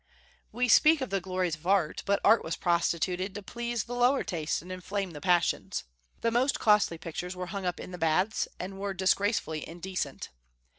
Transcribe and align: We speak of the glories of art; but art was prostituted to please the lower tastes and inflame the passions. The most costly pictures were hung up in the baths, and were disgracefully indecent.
We 0.51 0.67
speak 0.67 0.99
of 1.01 1.11
the 1.11 1.21
glories 1.21 1.53
of 1.53 1.67
art; 1.67 2.01
but 2.07 2.19
art 2.25 2.43
was 2.43 2.55
prostituted 2.55 3.35
to 3.35 3.43
please 3.43 3.83
the 3.83 3.93
lower 3.93 4.23
tastes 4.23 4.59
and 4.59 4.71
inflame 4.71 5.11
the 5.11 5.21
passions. 5.21 5.83
The 6.21 6.31
most 6.31 6.59
costly 6.59 6.97
pictures 6.97 7.35
were 7.35 7.45
hung 7.53 7.67
up 7.67 7.79
in 7.79 7.91
the 7.91 7.99
baths, 7.99 8.47
and 8.59 8.79
were 8.79 8.95
disgracefully 8.95 9.63
indecent. 9.69 10.29